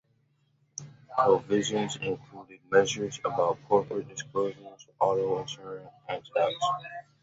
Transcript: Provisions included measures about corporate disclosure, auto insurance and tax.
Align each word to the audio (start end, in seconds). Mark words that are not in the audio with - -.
Provisions 1.15 1.95
included 1.97 2.59
measures 2.71 3.19
about 3.23 3.59
corporate 3.67 4.07
disclosure, 4.09 4.57
auto 4.99 5.39
insurance 5.41 5.91
and 6.09 6.23
tax. 6.35 6.53